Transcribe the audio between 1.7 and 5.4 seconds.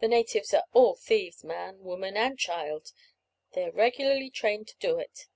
woman, and child; they are regularly trained to it.